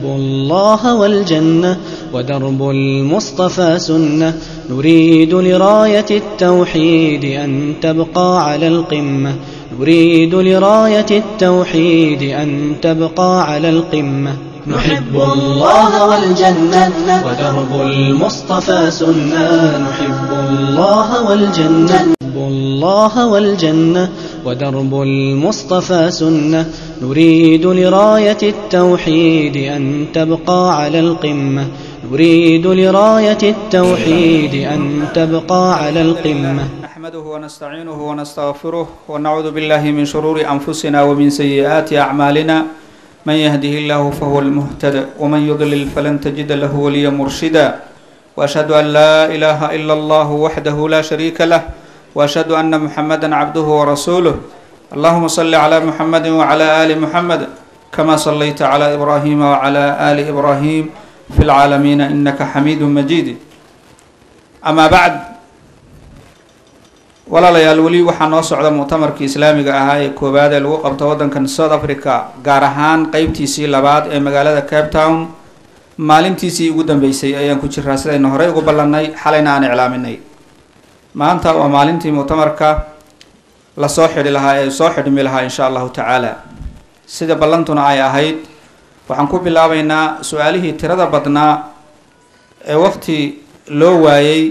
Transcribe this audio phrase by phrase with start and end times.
[0.00, 1.76] نحب الله والجنة
[2.12, 4.34] ودرب المصطفى سنة.
[4.70, 9.34] نريد لراية التوحيد أن تبقى على القمة.
[9.78, 14.36] نريد لراية التوحيد أن تبقى على القمة.
[14.66, 16.92] نحب الله والجنة
[17.26, 19.46] ودرب المصطفى سنة.
[19.88, 22.14] نحب الله والجنة.
[22.22, 24.08] نحب الله والجنة
[24.44, 26.66] ودرب المصطفى سنة.
[27.02, 31.68] نريد لراية التوحيد أن تبقى على القمة.
[32.12, 36.68] نريد لراية التوحيد أن تبقى على القمة.
[36.82, 42.66] نحمده ونستعينه ونستغفره ونعوذ بالله من شرور أنفسنا ومن سيئات أعمالنا.
[43.26, 47.74] من يهده الله فهو المهتد ومن يضلل فلن تجد له وليا مرشدا.
[48.36, 51.62] وأشهد أن لا إله إلا الله وحده لا شريك له
[52.15, 54.35] وأشهد أن محمدا عبده ورسوله
[54.95, 57.41] اللهم صل على محمد وعلى آل محمد
[57.95, 60.83] كما صليت على إبراهيم وعلى آل إبراهيم
[61.35, 63.27] في العالمين إنك حميد مجيد
[64.69, 65.13] أما بعد
[67.33, 71.73] walaalayaal weli waxaa noo socda muctamarkii islaamiga ahaa ee koowaad ee lagu qabto waddankan south
[71.77, 72.13] africa
[72.45, 75.15] gaar ahaan qeybtiisii labaad ee magaalada cape town
[76.09, 80.15] maalintiisii ugu dambeysay ayaan ku jiraa sidaynu horey ugu ballannay xalayna aan iclaaminay
[81.14, 82.86] maanta waa maalintii muctamarka
[83.76, 86.36] la soo xidhi lahaa ee soo xidhmi lahaa insha allahu tacaala.
[87.06, 88.38] Sida ballantuna ay ahayd
[89.08, 91.54] waxaan ku bilaabaynaa su'aalihii tirada badnaa
[92.66, 93.16] ee waqti
[93.68, 94.42] loo waayey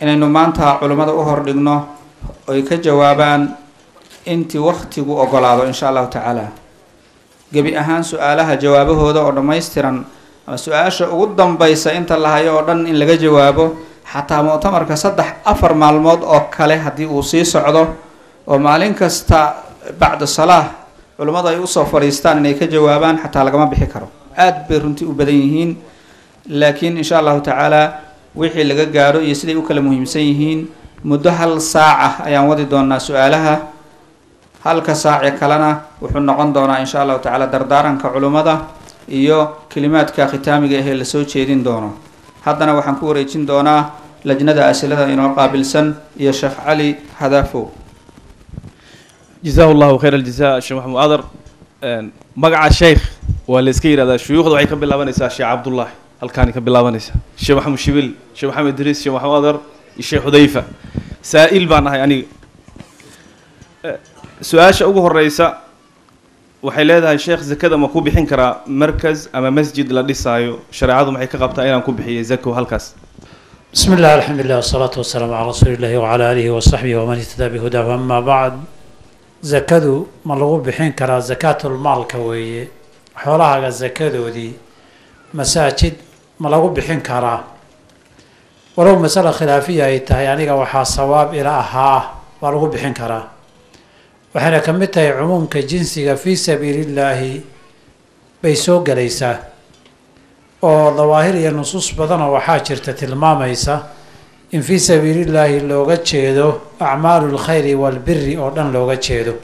[0.00, 1.76] inaynu maanta culimmada u hordhigno
[2.48, 3.56] oy ka jawaabaan
[4.26, 6.44] intii waktigu ogolaado insha allahu tacaala.
[7.52, 10.04] Gebi ahaan su'aalaha jawaabahooda oo dhammaystiran
[10.46, 13.64] ama su'aasha ugu dambaysa inta la hayo oo dhan in laga jawaabo
[14.12, 17.82] xataa muctamarka saddex afar maalmood oo kale haddii uu sii socdo
[18.46, 19.54] oo maalin kasta
[20.00, 20.66] bacda salaah
[21.16, 24.08] culimmadu ay u soo fadhiistaan inay ka jawaabaan xataa lagama bixi karo.
[24.36, 25.70] Aada bay runtii u badan yihiin
[26.48, 27.82] laakiin insha allahu tacaala
[28.36, 30.60] wixii laga gaaro iyo siday u kala muhiimsan yihiin
[31.04, 33.54] muddo hal saaca ayaan wadi doonaa su'aalaha.
[34.64, 35.70] Halka saaci kalena
[36.02, 38.54] wuxuu noqon doonaa insha allahu tacaala dardaaranka culimmada
[39.08, 41.90] iyo kelimaadka khitaamiga ahee la soo jeedin doono
[42.48, 43.80] haddana waxaan ku wareejin doonaa
[44.24, 46.88] lajnada asilada inoo qaabilsan iyo sheekh cali
[47.20, 47.64] hadaafow.
[49.44, 51.20] Jazahu llahu khayr aljazaa sheekh maxamed adar
[52.36, 53.02] magaca sheikh
[53.48, 57.78] waa la iska yidhahdaa shuyuukhda waxay ka bilaabanaysaa sheekh cabdullahi halkaani ka bilaabanaysaa sheekh maxamed
[57.84, 59.56] shibil sheekh maxamed idriis sheekh maxamed adar
[59.96, 60.62] iyo sheekh xudayfa.
[61.22, 62.26] Saa'il baan ahay aniga.
[64.48, 65.46] Su'aasha ugu horeysa
[66.62, 70.60] waxay leedahay sheekh zakada ma ku bixin karaa markas ama masjid la dhisaayo?
[70.72, 72.94] Shareecadu maxay ka qabtaa inaan ku bixiyo zako halkaas?
[73.72, 78.18] Bismi illah alxamdulilah wasalaatu wasalaamu calaa rasuuli illahi wacala aalihi wasaxbihi waman ihtadaa bihudaahu ama
[78.22, 78.58] bacd
[79.42, 82.68] zakadu ma lagu bixin karaa zakaatulmaalka weeye?
[83.22, 84.52] Xoolahaaga zakadoodii
[85.34, 85.94] masaajid
[86.38, 87.44] ma lagu bixin karaa?
[88.76, 92.02] Walow masalo khilaafiya ay tahay aniga waxaa sawaab ila ahaa
[92.40, 93.37] waa lagu bixin karaa
[94.34, 97.42] waxayna ka mid tahay cumuumka jinsiga fii sabiilillaahi
[98.42, 99.36] bay soo gelaysaa
[100.62, 103.82] oo dawaahir iyo nusuus badanoo waxaa jirta tilmaamaysa
[104.52, 109.34] in fii sabiilillaahi looga jeedo acmaalu lkhayri walbiri oo dhan looga jeedo.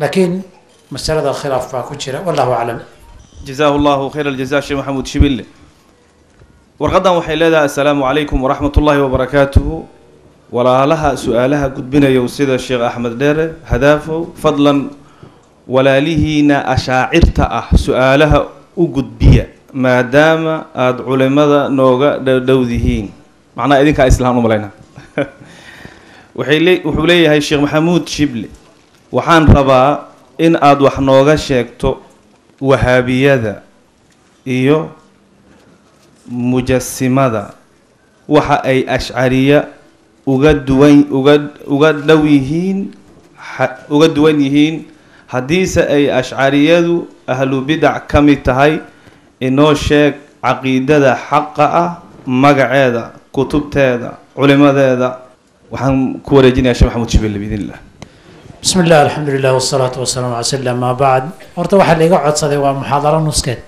[0.00, 0.42] Laakiin
[0.90, 2.78] masalada khilaaf baa ku jira wallahu aclam.
[3.46, 5.44] Jazaahu llahu khayr aljaza sheekh maxamuud shibille
[6.80, 9.86] warqaddan waxay leedahay assalaamu calaykum waraxmat ullaahi wabarakaatuhu
[10.52, 14.90] walaalaha su'aalaha gudbinayow sida sheekh axmed dheere hadaafow fadlan
[15.68, 18.46] walaalihiina ashaacirta ah su'aalaha
[18.76, 23.10] u gudbiya maadaama aada culimada nooga dhowdihiin.
[23.56, 24.70] Macnaha idinkaa islaan u malayna
[26.38, 28.48] waxay le wuxuu leeyahay sheekh maxamuud shible
[29.12, 32.02] waxaan rabaa in aada wax nooga sheegto
[32.60, 33.62] wahaabiyada
[34.44, 34.90] iyo
[36.26, 37.54] mujasimada
[38.28, 39.66] waxa ay ashcariya
[40.32, 40.96] uga duwan
[41.74, 42.78] uga dhow yihiin
[43.94, 44.76] uga duwan yihiin
[45.32, 46.96] haddiise ay ashcariyadu
[47.32, 48.72] ahlu bidac ka mid tahay
[49.46, 50.14] inoo sheeg
[50.44, 51.90] caqiidada xaqa ah
[52.42, 53.04] magaceeda
[53.34, 55.08] kutubteeda culimadeeda
[55.72, 55.96] waxaan
[56.26, 57.78] ku wareejinaya sheekh maxamuud shibille biidn illah
[58.62, 61.24] bismi illah alxamdu lilah wasalaatu wasalaamu ala sl amaa bacd
[61.56, 63.60] horta waxaa laiga codsaday waa muxaadaro nuskeed.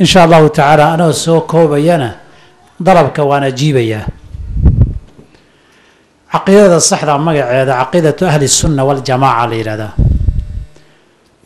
[0.00, 2.10] In sha allahu tacaala anoo soo koobayana
[2.86, 4.04] dalabka waan ajiibayaa
[6.32, 9.92] caqiidada saxda magaceeda caqiidatu ahli sunna waljamaaca la yihahdaa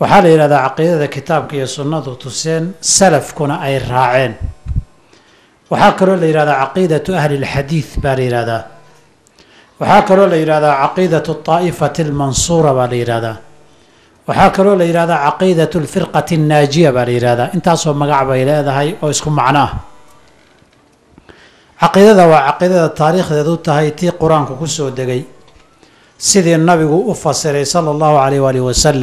[0.00, 4.32] waxaa la yidhahdaa caqiidada kitaabka iyo sunnadu tuseen salafkuna ay raaceen.
[5.70, 8.62] Waxaa kaloo la yidhahdaa caqiidatu ahli lxadiid baa la yidhahdaa
[9.80, 13.36] waxaa kaloo la yidhahdaa caqiidatu taa'ifati almansuura baa la yidhahdaa
[14.28, 19.10] waxaa kaloo la yidhahdaa caqiidatu lfirqati annaajiya baa la yidhahdaa intaasoo magac bay leedahay oo
[19.14, 19.70] isku macno ah
[21.80, 25.22] caqiidada waa caqiidada taariikhdeedu tahay tii qur'aanku ku soo degay
[26.28, 28.94] sidii nabigu u fasiray sala allahu calayh waalihi wasalam